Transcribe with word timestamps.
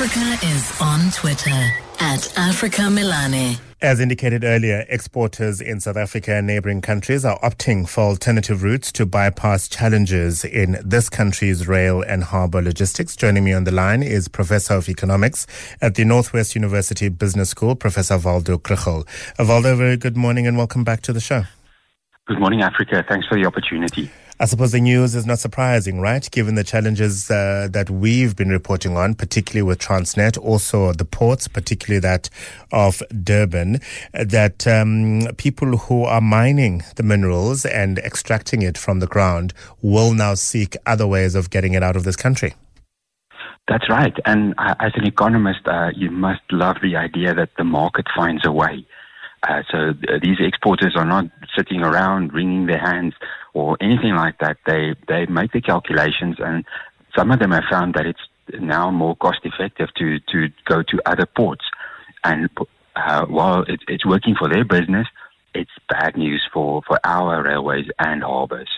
Africa 0.00 0.46
is 0.46 0.80
on 0.80 1.10
Twitter 1.10 1.72
at 2.00 2.38
Africa 2.38 2.88
Melane. 2.88 3.60
As 3.82 4.00
indicated 4.00 4.44
earlier, 4.44 4.86
exporters 4.88 5.60
in 5.60 5.78
South 5.78 5.98
Africa 5.98 6.36
and 6.36 6.46
neighboring 6.46 6.80
countries 6.80 7.22
are 7.22 7.38
opting 7.40 7.86
for 7.86 8.04
alternative 8.04 8.62
routes 8.62 8.90
to 8.92 9.04
bypass 9.04 9.68
challenges 9.68 10.42
in 10.42 10.78
this 10.82 11.10
country's 11.10 11.68
rail 11.68 12.00
and 12.00 12.24
harbour 12.24 12.62
logistics. 12.62 13.14
Joining 13.14 13.44
me 13.44 13.52
on 13.52 13.64
the 13.64 13.72
line 13.72 14.02
is 14.02 14.26
Professor 14.26 14.72
of 14.72 14.88
Economics 14.88 15.46
at 15.82 15.96
the 15.96 16.06
Northwest 16.06 16.54
University 16.54 17.10
Business 17.10 17.50
School, 17.50 17.74
Professor 17.74 18.16
Waldo 18.16 18.56
Krugell. 18.56 19.06
Waldo, 19.38 19.76
very 19.76 19.98
good 19.98 20.16
morning 20.16 20.46
and 20.46 20.56
welcome 20.56 20.82
back 20.82 21.02
to 21.02 21.12
the 21.12 21.20
show. 21.20 21.42
Good 22.26 22.40
morning, 22.40 22.62
Africa. 22.62 23.04
Thanks 23.06 23.26
for 23.26 23.36
the 23.36 23.44
opportunity. 23.44 24.10
I 24.42 24.46
suppose 24.46 24.72
the 24.72 24.80
news 24.80 25.14
is 25.14 25.26
not 25.26 25.38
surprising, 25.38 26.00
right? 26.00 26.26
Given 26.30 26.54
the 26.54 26.64
challenges 26.64 27.30
uh, 27.30 27.68
that 27.72 27.90
we've 27.90 28.34
been 28.34 28.48
reporting 28.48 28.96
on, 28.96 29.14
particularly 29.14 29.62
with 29.62 29.78
Transnet, 29.80 30.38
also 30.38 30.94
the 30.94 31.04
ports, 31.04 31.46
particularly 31.46 32.00
that 32.00 32.30
of 32.72 33.02
Durban, 33.22 33.80
that 34.14 34.66
um, 34.66 35.28
people 35.36 35.76
who 35.76 36.04
are 36.04 36.22
mining 36.22 36.82
the 36.96 37.02
minerals 37.02 37.66
and 37.66 37.98
extracting 37.98 38.62
it 38.62 38.78
from 38.78 39.00
the 39.00 39.06
ground 39.06 39.52
will 39.82 40.14
now 40.14 40.32
seek 40.32 40.74
other 40.86 41.06
ways 41.06 41.34
of 41.34 41.50
getting 41.50 41.74
it 41.74 41.82
out 41.82 41.94
of 41.94 42.04
this 42.04 42.16
country. 42.16 42.54
That's 43.68 43.90
right. 43.90 44.16
And 44.24 44.54
uh, 44.56 44.74
as 44.80 44.92
an 44.94 45.06
economist, 45.06 45.68
uh, 45.68 45.90
you 45.94 46.10
must 46.10 46.40
love 46.50 46.76
the 46.82 46.96
idea 46.96 47.34
that 47.34 47.50
the 47.58 47.64
market 47.64 48.06
finds 48.16 48.46
a 48.46 48.52
way. 48.52 48.86
Uh, 49.46 49.62
so 49.70 49.92
th- 49.92 50.22
these 50.22 50.38
exporters 50.40 50.94
are 50.96 51.04
not 51.04 51.26
sitting 51.56 51.82
around 51.82 52.32
wringing 52.32 52.66
their 52.66 52.78
hands 52.78 53.14
or 53.54 53.76
anything 53.80 54.14
like 54.14 54.38
that. 54.38 54.58
They 54.66 54.94
they 55.08 55.26
make 55.26 55.52
the 55.52 55.60
calculations, 55.60 56.36
and 56.38 56.64
some 57.16 57.30
of 57.30 57.38
them 57.38 57.52
have 57.52 57.64
found 57.70 57.94
that 57.94 58.06
it's 58.06 58.20
now 58.60 58.90
more 58.90 59.16
cost 59.16 59.40
effective 59.44 59.88
to 59.96 60.18
to 60.32 60.48
go 60.64 60.82
to 60.82 61.00
other 61.06 61.26
ports. 61.26 61.64
And 62.24 62.48
uh, 62.96 63.26
while 63.26 63.62
it, 63.62 63.80
it's 63.88 64.04
working 64.04 64.34
for 64.34 64.48
their 64.48 64.64
business, 64.64 65.06
it's 65.54 65.70
bad 65.88 66.16
news 66.16 66.46
for 66.52 66.82
for 66.86 66.98
our 67.04 67.42
railways 67.42 67.86
and 67.98 68.22
harbors. 68.22 68.68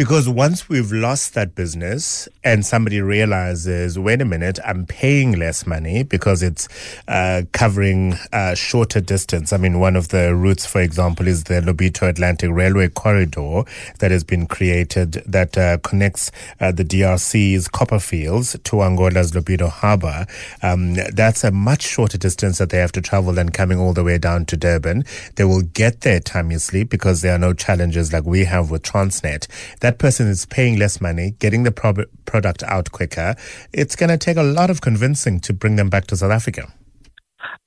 Because 0.00 0.30
once 0.30 0.66
we've 0.66 0.92
lost 0.92 1.34
that 1.34 1.54
business 1.54 2.26
and 2.42 2.64
somebody 2.64 3.02
realizes, 3.02 3.98
wait 3.98 4.22
a 4.22 4.24
minute, 4.24 4.58
I'm 4.64 4.86
paying 4.86 5.32
less 5.32 5.66
money 5.66 6.04
because 6.04 6.42
it's 6.42 6.68
uh, 7.06 7.42
covering 7.52 8.14
a 8.32 8.56
shorter 8.56 9.02
distance. 9.02 9.52
I 9.52 9.58
mean, 9.58 9.78
one 9.78 9.96
of 9.96 10.08
the 10.08 10.34
routes, 10.34 10.64
for 10.64 10.80
example, 10.80 11.28
is 11.28 11.44
the 11.44 11.60
Lobito 11.60 12.08
Atlantic 12.08 12.50
Railway 12.50 12.88
Corridor 12.88 13.64
that 13.98 14.10
has 14.10 14.24
been 14.24 14.46
created 14.46 15.22
that 15.26 15.58
uh, 15.58 15.76
connects 15.82 16.32
uh, 16.60 16.72
the 16.72 16.82
DRC's 16.82 17.68
copper 17.68 18.00
fields 18.00 18.56
to 18.58 18.76
Angola's 18.76 19.32
Lobito 19.32 19.68
Harbor. 19.68 20.24
Um, 20.62 20.94
that's 21.12 21.44
a 21.44 21.50
much 21.50 21.82
shorter 21.82 22.16
distance 22.16 22.56
that 22.56 22.70
they 22.70 22.78
have 22.78 22.92
to 22.92 23.02
travel 23.02 23.34
than 23.34 23.50
coming 23.50 23.78
all 23.78 23.92
the 23.92 24.02
way 24.02 24.16
down 24.16 24.46
to 24.46 24.56
Durban. 24.56 25.04
They 25.34 25.44
will 25.44 25.60
get 25.60 26.00
there 26.00 26.20
time 26.20 26.48
because 26.48 27.20
there 27.20 27.34
are 27.34 27.38
no 27.38 27.52
challenges 27.52 28.14
like 28.14 28.24
we 28.24 28.46
have 28.46 28.70
with 28.70 28.80
Transnet. 28.80 29.46
That 29.80 29.89
that 29.90 29.98
person 29.98 30.28
is 30.28 30.46
paying 30.46 30.78
less 30.78 31.00
money, 31.00 31.32
getting 31.40 31.64
the 31.64 31.72
pro- 31.72 32.06
product 32.24 32.62
out 32.62 32.92
quicker. 32.92 33.34
It's 33.72 33.96
going 33.96 34.10
to 34.10 34.16
take 34.16 34.36
a 34.36 34.42
lot 34.44 34.70
of 34.70 34.80
convincing 34.80 35.40
to 35.40 35.52
bring 35.52 35.74
them 35.74 35.90
back 35.90 36.06
to 36.08 36.16
South 36.16 36.30
Africa. 36.30 36.72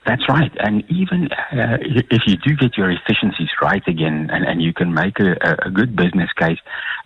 That's 0.05 0.27
right. 0.29 0.51
And 0.59 0.89
even 0.89 1.29
uh, 1.33 1.77
if 1.81 2.21
you 2.25 2.37
do 2.37 2.55
get 2.55 2.77
your 2.77 2.91
efficiencies 2.91 3.49
right 3.61 3.85
again 3.87 4.29
and, 4.31 4.45
and 4.45 4.61
you 4.61 4.73
can 4.73 4.93
make 4.93 5.19
a, 5.19 5.35
a 5.65 5.69
good 5.69 5.97
business 5.97 6.31
case, 6.33 6.59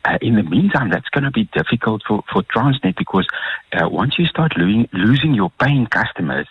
uh, 0.05 0.19
in 0.21 0.35
the 0.35 0.43
meantime, 0.43 0.91
that's 0.91 1.09
going 1.09 1.23
to 1.23 1.31
be 1.31 1.45
difficult 1.45 2.03
for, 2.07 2.23
for 2.31 2.43
Transnet 2.43 2.95
because 2.95 3.27
uh, 3.73 3.89
once 3.89 4.19
you 4.19 4.27
start 4.27 4.55
losing, 4.55 4.87
losing 4.93 5.33
your 5.33 5.51
paying 5.59 5.87
customers, 5.87 6.47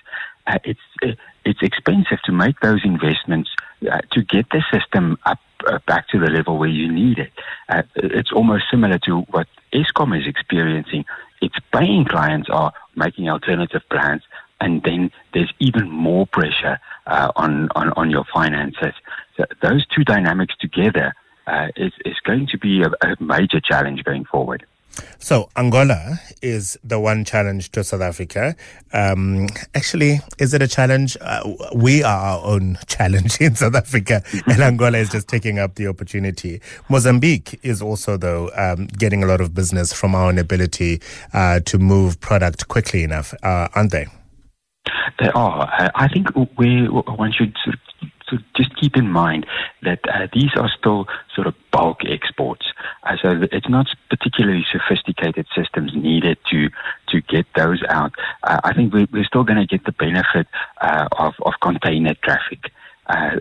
uh, 0.48 0.58
it's, 0.64 0.80
uh, 1.04 1.12
it's 1.44 1.62
expensive 1.62 2.18
to 2.24 2.32
make 2.32 2.58
those 2.60 2.80
investments 2.84 3.50
uh, 3.88 4.00
to 4.10 4.22
get 4.22 4.48
the 4.50 4.62
system 4.72 5.18
up 5.24 5.38
back 5.86 6.08
to 6.08 6.18
the 6.18 6.30
level 6.30 6.58
where 6.58 6.68
you 6.68 6.90
need 6.90 7.18
it. 7.18 7.32
Uh, 7.68 7.82
it's 7.96 8.32
almost 8.32 8.64
similar 8.70 8.98
to 9.00 9.20
what 9.30 9.46
Eskom 9.72 10.18
is 10.18 10.26
experiencing. 10.26 11.04
Its 11.40 11.56
paying 11.72 12.04
clients 12.04 12.48
are 12.50 12.72
making 12.94 13.28
alternative 13.28 13.82
plans, 13.90 14.22
and 14.60 14.82
then 14.82 15.10
there's 15.34 15.52
even 15.58 15.90
more 15.90 16.26
pressure 16.26 16.78
uh, 17.06 17.30
on, 17.36 17.68
on, 17.74 17.90
on 17.96 18.10
your 18.10 18.24
finances. 18.32 18.94
So 19.36 19.44
those 19.60 19.86
two 19.86 20.04
dynamics 20.04 20.54
together 20.58 21.14
uh, 21.46 21.68
is, 21.76 21.92
is 22.04 22.16
going 22.24 22.46
to 22.48 22.58
be 22.58 22.82
a, 22.82 22.90
a 23.06 23.16
major 23.20 23.60
challenge 23.60 24.02
going 24.04 24.24
forward. 24.24 24.64
So 25.18 25.48
Angola 25.56 26.20
is 26.42 26.78
the 26.84 27.00
one 27.00 27.24
challenge 27.24 27.72
to 27.72 27.82
South 27.84 28.00
Africa. 28.00 28.54
Um, 28.92 29.48
actually, 29.74 30.20
is 30.38 30.54
it 30.54 30.62
a 30.62 30.68
challenge? 30.68 31.16
Uh, 31.20 31.54
we 31.74 32.02
are 32.02 32.18
our 32.18 32.44
own 32.44 32.78
challenge 32.86 33.40
in 33.40 33.54
South 33.54 33.74
Africa, 33.74 34.22
and 34.46 34.62
Angola 34.62 34.98
is 34.98 35.10
just 35.10 35.28
taking 35.28 35.58
up 35.58 35.74
the 35.74 35.86
opportunity. 35.86 36.60
Mozambique 36.88 37.58
is 37.62 37.82
also, 37.82 38.16
though, 38.16 38.50
um, 38.56 38.86
getting 38.86 39.22
a 39.22 39.26
lot 39.26 39.40
of 39.40 39.54
business 39.54 39.92
from 39.92 40.14
our 40.14 40.30
inability 40.30 41.00
uh, 41.32 41.60
to 41.60 41.78
move 41.78 42.20
product 42.20 42.68
quickly 42.68 43.02
enough, 43.02 43.34
uh, 43.42 43.68
aren't 43.74 43.92
they? 43.92 44.06
They 45.18 45.30
are. 45.30 45.90
I 45.94 46.08
think 46.08 46.28
we 46.58 46.86
one 46.86 47.32
should 47.32 47.56
so 48.28 48.38
just 48.56 48.74
keep 48.76 48.96
in 48.96 49.10
mind 49.10 49.46
that 49.82 50.00
uh, 50.12 50.26
these 50.32 50.50
are 50.56 50.68
still 50.68 51.06
sort 51.34 51.46
of 51.46 51.54
bulk 51.70 52.00
exports. 52.04 52.66
Uh, 53.02 53.16
so 53.22 53.42
it's 53.52 53.68
not 53.68 53.86
particularly 54.10 54.64
sophisticated 54.70 55.46
systems 55.54 55.92
needed 55.94 56.38
to 56.50 56.68
to 57.08 57.20
get 57.22 57.46
those 57.54 57.82
out. 57.88 58.12
Uh, 58.42 58.60
I 58.64 58.74
think 58.74 58.92
we're, 58.92 59.06
we're 59.12 59.24
still 59.24 59.44
going 59.44 59.58
to 59.58 59.66
get 59.66 59.84
the 59.84 59.92
benefit 59.92 60.46
uh, 60.80 61.08
of, 61.18 61.34
of 61.42 61.52
container 61.62 62.14
traffic. 62.14 62.72
Uh, 63.08 63.36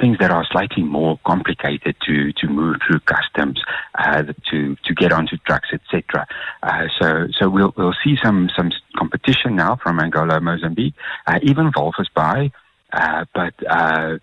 things 0.00 0.16
that 0.20 0.30
are 0.30 0.46
slightly 0.52 0.84
more 0.84 1.18
complicated 1.26 1.96
to, 2.06 2.32
to 2.34 2.46
move 2.46 2.76
through 2.86 3.00
customs, 3.00 3.60
uh, 3.98 4.22
to 4.48 4.76
to 4.84 4.94
get 4.94 5.12
onto 5.12 5.36
trucks, 5.38 5.70
etc. 5.72 6.24
Uh, 6.62 6.84
so 7.00 7.26
so 7.36 7.50
we'll 7.50 7.74
we'll 7.76 7.96
see 8.04 8.16
some 8.22 8.48
some 8.56 8.70
competition 8.96 9.56
now 9.56 9.74
from 9.82 9.98
Angola, 9.98 10.40
Mozambique, 10.40 10.94
uh, 11.26 11.40
even 11.42 11.72
Walvis 11.72 12.06
Bay 12.14 12.52
uh, 12.92 13.24
but 13.34 13.54
uh, 13.68 14.18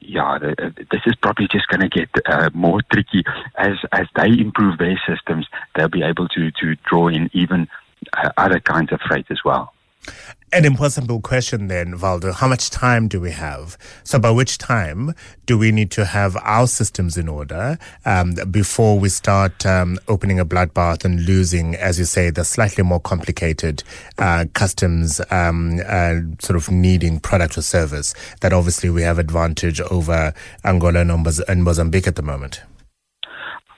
yeah, 0.00 0.38
the, 0.38 0.74
this 0.90 1.02
is 1.06 1.14
probably 1.16 1.46
just 1.50 1.68
going 1.68 1.80
to 1.80 1.88
get 1.88 2.08
uh, 2.26 2.50
more 2.52 2.80
tricky 2.92 3.24
as 3.56 3.76
as 3.92 4.06
they 4.16 4.28
improve 4.28 4.78
their 4.78 5.00
systems. 5.08 5.46
They'll 5.76 5.88
be 5.88 6.02
able 6.02 6.28
to 6.28 6.50
to 6.50 6.74
draw 6.88 7.08
in 7.08 7.30
even 7.32 7.68
uh, 8.12 8.30
other 8.36 8.60
kinds 8.60 8.92
of 8.92 9.00
freight 9.06 9.26
as 9.30 9.38
well. 9.44 9.72
An 10.50 10.64
impossible 10.64 11.20
question 11.20 11.68
then, 11.68 12.00
Waldo. 12.00 12.32
How 12.32 12.48
much 12.48 12.70
time 12.70 13.06
do 13.06 13.20
we 13.20 13.32
have? 13.32 13.76
So 14.02 14.18
by 14.18 14.30
which 14.30 14.56
time 14.56 15.14
do 15.44 15.58
we 15.58 15.72
need 15.72 15.90
to 15.90 16.06
have 16.06 16.38
our 16.38 16.66
systems 16.66 17.18
in 17.18 17.28
order 17.28 17.76
um, 18.06 18.34
before 18.50 18.98
we 18.98 19.10
start 19.10 19.66
um, 19.66 19.98
opening 20.08 20.40
a 20.40 20.46
bloodbath 20.46 21.04
and 21.04 21.26
losing, 21.26 21.74
as 21.74 21.98
you 21.98 22.06
say, 22.06 22.30
the 22.30 22.44
slightly 22.44 22.82
more 22.82 22.98
complicated 22.98 23.82
uh, 24.16 24.46
customs 24.54 25.20
um, 25.30 25.80
uh, 25.86 26.14
sort 26.40 26.56
of 26.56 26.70
needing 26.70 27.20
product 27.20 27.58
or 27.58 27.62
service 27.62 28.14
that 28.40 28.54
obviously 28.54 28.88
we 28.88 29.02
have 29.02 29.18
advantage 29.18 29.82
over 29.82 30.32
Angola 30.64 31.00
and 31.46 31.62
Mozambique 31.62 32.06
at 32.06 32.16
the 32.16 32.22
moment? 32.22 32.62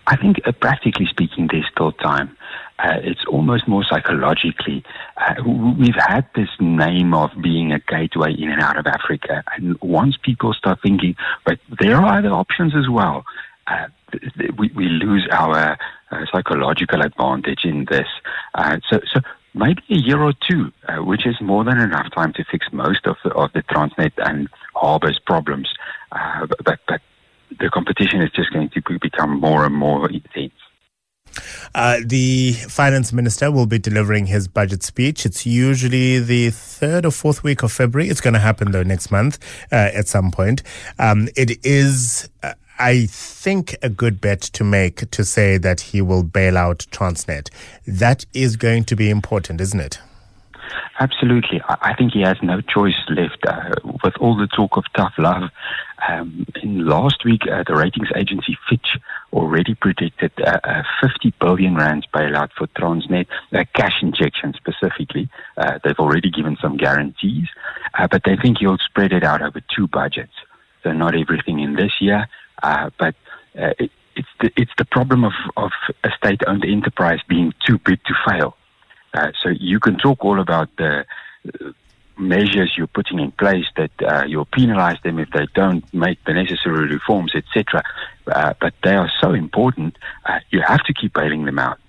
I 0.07 0.17
think, 0.17 0.37
uh, 0.47 0.53
practically 0.53 1.07
speaking, 1.07 1.49
there's 1.51 1.67
still 1.73 1.91
time. 1.93 2.37
Uh, 2.83 2.99
it's 3.03 3.25
almost 3.27 3.69
more 3.69 3.85
psychologically. 3.85 4.83
Uh, 5.17 5.35
we've 5.79 5.95
had 5.97 6.27
this 6.35 6.49
name 6.61 7.13
of 7.13 7.31
being 7.43 7.73
a 7.73 7.81
gateway 7.81 8.33
in 8.33 8.51
and 8.51 8.63
out 8.63 8.79
of 8.79 8.87
Africa. 8.87 9.43
And 9.55 9.79
once 9.83 10.17
people 10.17 10.55
start 10.55 10.81
thinking, 10.83 11.15
but 11.45 11.59
there 11.81 11.97
are 11.97 12.19
other 12.19 12.31
options 12.31 12.75
as 12.75 12.89
well, 12.89 13.25
uh, 13.67 13.87
we, 14.57 14.71
we, 14.75 14.89
lose 14.89 15.29
our 15.31 15.77
uh, 16.11 16.25
psychological 16.33 17.03
advantage 17.03 17.65
in 17.65 17.87
this. 17.91 18.09
Uh, 18.55 18.79
so, 18.89 19.01
so 19.13 19.21
maybe 19.55 19.83
a 19.91 19.99
year 19.99 20.21
or 20.21 20.33
two, 20.49 20.73
uh, 20.89 20.97
which 21.05 21.27
is 21.27 21.37
more 21.41 21.65
than 21.65 21.79
enough 21.79 22.11
time 22.15 22.33
to 22.33 22.45
fix 22.51 22.67
most 22.73 23.07
of 23.07 23.17
the, 23.23 23.31
of 23.35 23.53
the 23.53 23.63
Transnet 23.65 24.13
and 24.17 24.49
Harbour's 24.75 25.21
problems. 25.25 25.69
but, 26.11 26.81
but 26.87 27.01
the 27.59 27.69
competition 27.69 28.23
is 28.23 28.31
just 28.31 28.53
going 28.53 28.71
to 28.71 28.99
become 29.01 29.39
more 29.39 29.67
and 29.67 29.75
more 29.75 30.11
intense. 30.11 30.55
Uh, 31.75 32.01
the 32.05 32.53
finance 32.53 33.13
minister 33.13 33.51
will 33.51 33.67
be 33.67 33.79
delivering 33.79 34.27
his 34.27 34.49
budget 34.49 34.83
speech. 34.83 35.25
It's 35.25 35.47
usually 35.47 36.19
the 36.19 36.51
third 36.51 37.07
or 37.07 37.11
fourth 37.11 37.43
week 37.43 37.63
of 37.63 37.73
February. 37.73 38.09
It's 38.09 38.21
going 38.21 38.35
to 38.35 38.41
happen 38.41 38.73
though 38.73 38.83
next 38.83 39.11
month 39.11 39.39
uh, 39.71 39.91
at 39.95 40.09
some 40.09 40.31
point. 40.31 40.63
Um, 40.99 41.29
it 41.37 41.65
is. 41.65 42.29
Uh, 42.43 42.55
I 42.79 43.05
think 43.07 43.77
a 43.83 43.91
good 43.91 44.23
bet 44.23 44.41
to 44.41 44.65
make 44.65 45.11
to 45.11 45.23
say 45.23 45.59
that 45.59 45.81
he 45.81 46.01
will 46.01 46.23
bail 46.23 46.57
out 46.57 46.87
Transnet. 46.91 47.51
That 47.87 48.25
is 48.33 48.57
going 48.57 48.85
to 48.85 48.97
be 48.97 49.11
important, 49.11 49.61
isn't 49.61 49.81
it? 49.81 49.99
Absolutely. 51.01 51.61
I, 51.67 51.95
think 51.95 52.13
he 52.13 52.21
has 52.21 52.37
no 52.43 52.61
choice 52.61 52.95
left. 53.09 53.45
Uh, 53.47 53.75
with 54.05 54.17
all 54.19 54.37
the 54.37 54.47
talk 54.47 54.77
of 54.77 54.85
tough 54.95 55.15
love, 55.19 55.51
um, 56.09 56.47
in 56.63 56.87
last 56.87 57.25
week, 57.25 57.43
uh, 57.51 57.65
the 57.67 57.75
ratings 57.75 58.09
agency 58.15 58.57
Fitch 58.69 58.97
already 59.33 59.75
predicted 59.75 60.33
uh, 60.41 60.61
a 60.63 60.85
50 61.01 61.35
billion 61.41 61.75
rands 61.75 62.07
bailout 62.15 62.51
for 62.57 62.67
Transnet, 62.69 63.27
a 63.53 63.65
cash 63.65 64.03
injection 64.03 64.55
specifically. 64.55 65.29
Uh, 65.57 65.79
they've 65.83 65.99
already 65.99 66.31
given 66.31 66.57
some 66.61 66.77
guarantees, 66.77 67.49
uh, 67.95 68.07
but 68.09 68.23
they 68.25 68.37
think 68.37 68.59
he'll 68.59 68.79
spread 68.79 69.13
it 69.13 69.25
out 69.25 69.43
over 69.43 69.61
two 69.75 69.89
budgets. 69.89 70.35
So 70.83 70.93
not 70.93 71.15
everything 71.17 71.61
in 71.61 71.75
this 71.75 71.93
year, 72.01 72.27
uh, 72.63 72.91
but 72.99 73.15
it, 73.55 73.91
it's 74.17 74.29
the 74.41 74.51
it's 74.57 74.73
the 74.79 74.85
problem 74.85 75.25
of 75.25 75.33
of 75.57 75.73
a 76.05 76.11
state-owned 76.17 76.65
enterprise 76.65 77.21
being 77.29 77.53
too 77.67 77.79
big 77.79 78.03
to 78.05 78.15
fail. 78.27 78.57
Uh, 79.15 79.33
so 79.43 79.49
you 79.49 79.81
can 79.81 79.97
talk 79.97 80.25
all 80.25 80.41
about 80.41 80.69
the 80.77 81.05
measures 82.21 82.75
you're 82.77 82.87
putting 82.87 83.19
in 83.19 83.33
place 83.33 83.65
that 83.77 83.91
uh, 84.03 84.25
you'll 84.27 84.45
penalize 84.45 84.99
them 85.03 85.19
if 85.19 85.31
they 85.31 85.47
don't 85.55 85.83
make 85.93 86.23
the 86.25 86.35
necessary 86.35 86.87
reforms, 86.87 87.33
etc. 87.35 87.83
Uh, 88.27 88.55
but 88.61 88.75
they 88.85 88.95
are 88.95 89.11
so 89.21 89.33
important, 89.33 89.97
uh, 90.27 90.39
you 90.51 90.61
have 90.61 90.83
to 90.85 90.93
keep 90.93 91.15
bailing 91.15 91.45
them 91.47 91.59
out. 91.59 91.80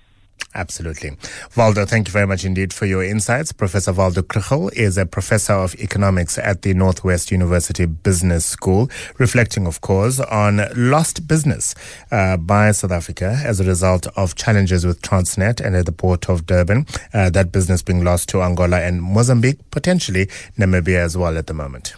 Absolutely. 0.54 1.16
Waldo, 1.56 1.86
thank 1.86 2.08
you 2.08 2.12
very 2.12 2.26
much 2.26 2.44
indeed 2.44 2.74
for 2.74 2.84
your 2.84 3.02
insights. 3.02 3.52
Professor 3.52 3.92
Waldo 3.92 4.20
Krugell 4.20 4.70
is 4.74 4.98
a 4.98 5.06
professor 5.06 5.54
of 5.54 5.74
economics 5.76 6.36
at 6.36 6.60
the 6.60 6.74
Northwest 6.74 7.30
University 7.30 7.86
Business 7.86 8.44
School, 8.44 8.90
reflecting, 9.18 9.66
of 9.66 9.80
course, 9.80 10.20
on 10.20 10.60
lost 10.76 11.26
business 11.26 11.74
uh, 12.10 12.36
by 12.36 12.70
South 12.72 12.92
Africa 12.92 13.40
as 13.44 13.60
a 13.60 13.64
result 13.64 14.06
of 14.16 14.34
challenges 14.34 14.84
with 14.84 15.00
Transnet 15.00 15.58
and 15.60 15.74
at 15.74 15.86
the 15.86 15.92
port 15.92 16.28
of 16.28 16.44
Durban. 16.44 16.86
Uh, 17.14 17.30
that 17.30 17.50
business 17.50 17.82
being 17.82 18.04
lost 18.04 18.28
to 18.30 18.42
Angola 18.42 18.80
and 18.80 19.02
Mozambique, 19.02 19.58
potentially 19.70 20.26
Namibia 20.58 20.98
as 20.98 21.16
well 21.16 21.38
at 21.38 21.46
the 21.46 21.54
moment. 21.54 21.94